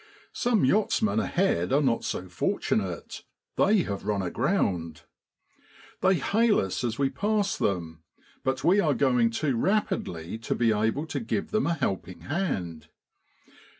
Some 0.33 0.65
yachtsmen 0.65 1.19
ahead 1.19 1.71
are 1.71 1.79
not 1.79 2.03
so 2.03 2.27
fortunate, 2.27 3.21
they 3.55 3.83
have 3.83 4.03
run 4.03 4.23
aground. 4.23 5.03
They 6.01 6.15
hail 6.15 6.59
us 6.59 6.83
as 6.83 6.97
we 6.97 7.11
pass 7.11 7.55
them, 7.55 8.01
but 8.43 8.63
we 8.63 8.79
are 8.79 8.95
going 8.95 9.29
too 9.29 9.55
rapidly 9.55 10.39
to 10.39 10.55
be 10.55 10.71
able 10.73 11.05
to 11.05 11.19
give 11.19 11.51
them 11.51 11.67
a 11.67 11.75
helping 11.75 12.21
hand. 12.21 12.87